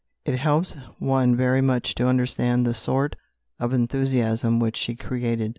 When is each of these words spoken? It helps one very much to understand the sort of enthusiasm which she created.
It 0.25 0.39
helps 0.39 0.73
one 0.97 1.35
very 1.35 1.61
much 1.61 1.93
to 1.93 2.07
understand 2.07 2.65
the 2.65 2.73
sort 2.73 3.15
of 3.59 3.71
enthusiasm 3.71 4.57
which 4.59 4.75
she 4.77 4.95
created. 4.95 5.49